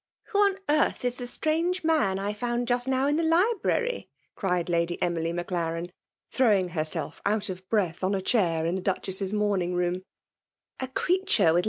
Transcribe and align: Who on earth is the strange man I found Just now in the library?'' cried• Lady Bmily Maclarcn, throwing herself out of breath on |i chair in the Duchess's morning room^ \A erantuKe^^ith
Who 0.29 0.39
on 0.39 0.57
earth 0.67 1.05
is 1.05 1.19
the 1.19 1.27
strange 1.27 1.83
man 1.83 2.17
I 2.17 2.33
found 2.33 2.67
Just 2.67 2.87
now 2.87 3.07
in 3.07 3.17
the 3.17 3.23
library?'' 3.23 4.09
cried• 4.35 4.65
Lady 4.71 4.97
Bmily 4.97 5.31
Maclarcn, 5.31 5.91
throwing 6.31 6.69
herself 6.69 7.21
out 7.23 7.49
of 7.49 7.69
breath 7.69 8.03
on 8.03 8.15
|i 8.15 8.19
chair 8.19 8.65
in 8.65 8.73
the 8.73 8.81
Duchess's 8.81 9.31
morning 9.31 9.75
room^ 9.75 10.01
\A 10.79 10.87
erantuKe^^ith 10.87 11.59